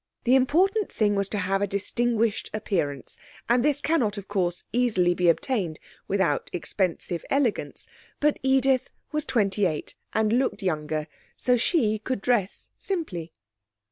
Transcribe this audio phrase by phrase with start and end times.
[0.23, 5.13] The important thing was to have a distinguished appearance, and this cannot, of course, easily
[5.13, 7.87] be obtained without expensive elegance.
[8.19, 13.31] But Edith was twenty eight, and looked younger, so she could dress simply.